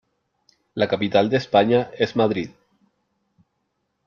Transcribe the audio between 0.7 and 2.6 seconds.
La capital de España, es Madrid.